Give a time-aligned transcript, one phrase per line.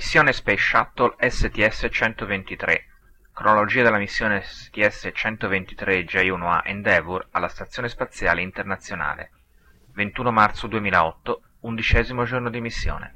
[0.00, 2.74] Missione Space Shuttle STS-123
[3.34, 9.30] Cronologia della missione STS-123 J-1A Endeavour alla Stazione Spaziale Internazionale
[9.92, 13.14] 21 marzo 2008, undicesimo giorno di missione.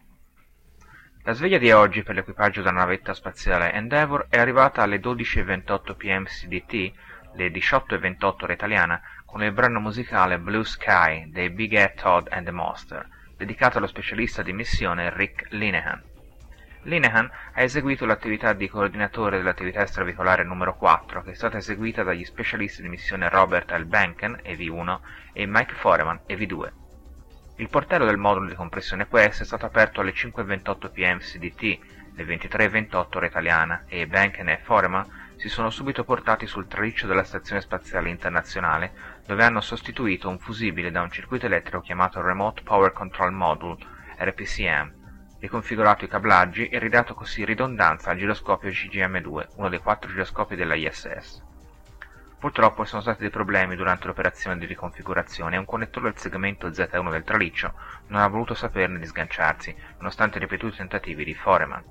[1.23, 6.25] La sveglia di oggi per l'equipaggio della navetta spaziale Endeavour è arrivata alle 12.28 pm
[6.25, 6.93] CDT,
[7.33, 12.45] le 18.28 ora italiana, con il brano musicale Blue Sky dei Big Ed Todd and
[12.45, 16.13] the Monster, dedicato allo specialista di missione Rick Linehan.
[16.85, 22.25] Linehan ha eseguito l'attività di coordinatore dell'attività extravicolare numero 4, che è stata eseguita dagli
[22.25, 23.87] specialisti di missione Robert L.
[23.87, 24.99] Benken, EV1,
[25.33, 26.73] e Mike Foreman, EV2.
[27.57, 31.79] Il portello del modulo di compressione Quest è stato aperto alle 5.28 pm CDT,
[32.17, 37.25] le 23.28 ora italiana, e Benken e Foreman si sono subito portati sul traliccio della
[37.25, 38.93] Stazione Spaziale Internazionale,
[39.27, 43.79] dove hanno sostituito un fusibile da un circuito elettrico chiamato Remote Power Control Module,
[44.19, 45.04] RPCM,
[45.45, 50.75] riconfigurato i cablaggi e ridato così ridondanza al giroscopio CGM2, uno dei quattro giroscopi della
[50.75, 51.43] ISS.
[52.39, 56.69] Purtroppo ci sono stati dei problemi durante l'operazione di riconfigurazione e un connettore del segmento
[56.69, 57.75] Z1 del traliccio
[58.07, 61.85] non ha voluto saperne di sganciarsi, nonostante i ripetuti tentativi di Foreman.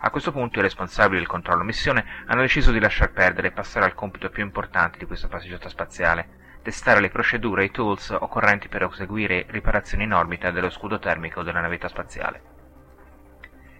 [0.00, 3.86] A questo punto i responsabili del controllo missione hanno deciso di lasciar perdere e passare
[3.86, 8.68] al compito più importante di questa passeggiata spaziale, testare le procedure e i tools occorrenti
[8.68, 12.60] per eseguire riparazioni in orbita dello scudo termico della navetta spaziale.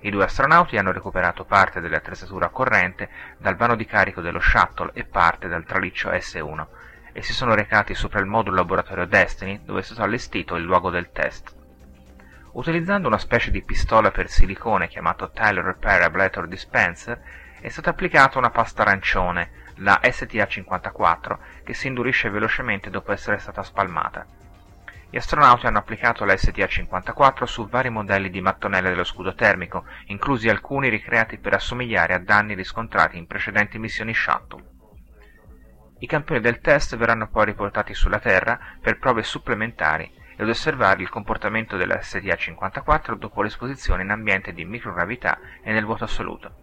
[0.05, 3.09] I due astronauti hanno recuperato parte dell'attrezzatura corrente
[3.39, 6.67] dal vano di carico dello shuttle e parte dal traliccio S1
[7.13, 10.91] e si sono recati sopra il modulo laboratorio Destiny dove è stato allestito il luogo
[10.91, 11.55] del test.
[12.53, 17.23] Utilizzando una specie di pistola per silicone chiamato Tyler Repair Ablator Dispenser
[17.61, 23.63] è stata applicata una pasta arancione, la STA54, che si indurisce velocemente dopo essere stata
[23.63, 24.27] spalmata.
[25.13, 30.49] Gli astronauti hanno applicato la STA-54 su vari modelli di mattonelle dello scudo termico, inclusi
[30.49, 34.65] alcuni ricreati per assomigliare a danni riscontrati in precedenti missioni Shuttle.
[35.99, 41.11] I campioni del test verranno poi riportati sulla Terra per prove supplementari ed osservare il
[41.11, 46.55] comportamento della STA-54 dopo l'esposizione in ambiente di microgravità e nel vuoto assoluto.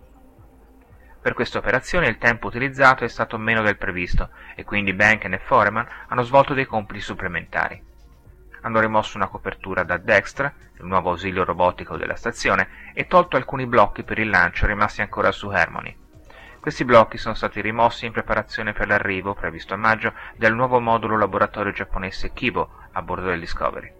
[1.22, 5.38] Per questa operazione il tempo utilizzato è stato meno del previsto e quindi Benken e
[5.38, 7.88] Foreman hanno svolto dei compiti supplementari
[8.62, 13.66] hanno rimosso una copertura da Dextra, il nuovo ausilio robotico della stazione, e tolto alcuni
[13.66, 15.96] blocchi per il lancio rimasti ancora su Harmony.
[16.59, 21.18] Questi blocchi sono stati rimossi in preparazione per l'arrivo, previsto a maggio, del nuovo modulo
[21.18, 23.94] laboratorio giapponese Kibo a bordo del Discovery.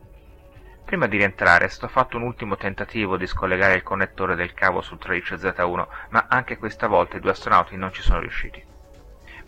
[0.84, 4.82] Prima di rientrare è stato fatto un ultimo tentativo di scollegare il connettore del cavo
[4.82, 8.69] sul traliccio Z1, ma anche questa volta i due astronauti non ci sono riusciti.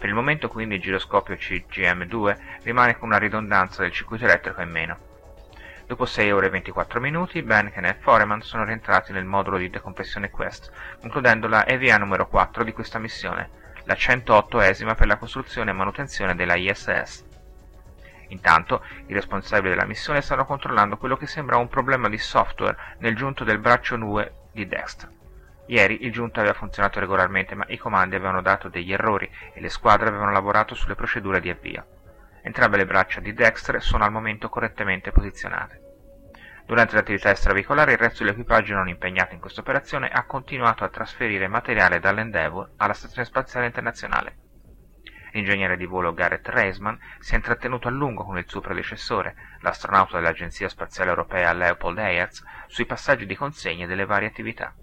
[0.01, 4.71] Per il momento quindi il giroscopio CGM2 rimane con una ridondanza del circuito elettrico in
[4.71, 4.97] meno.
[5.85, 10.31] Dopo 6 ore e 24 minuti, Benken e Foreman sono rientrati nel modulo di decompressione
[10.31, 13.51] Quest, concludendo la EVA numero 4 di questa missione,
[13.83, 17.23] la 108esima per la costruzione e manutenzione della ISS.
[18.29, 23.15] Intanto, i responsabili della missione stanno controllando quello che sembra un problema di software nel
[23.15, 25.20] giunto del braccio NUE di Dexter.
[25.71, 29.69] Ieri il giunta aveva funzionato regolarmente, ma i comandi avevano dato degli errori e le
[29.69, 31.85] squadre avevano lavorato sulle procedure di avvio.
[32.43, 35.79] Entrambe le braccia di Dexter sono al momento correttamente posizionate.
[36.65, 41.47] Durante l'attività extravicolare il resto dell'equipaggio non impegnato in questa operazione ha continuato a trasferire
[41.47, 44.35] materiale dall'Endeavour alla Stazione Spaziale Internazionale.
[45.31, 50.17] L'ingegnere di volo Gareth Reisman si è intrattenuto a lungo con il suo predecessore, l'astronauta
[50.17, 54.75] dell'Agenzia Spaziale Europea Leopold Ayers, sui passaggi di consegne delle varie attività.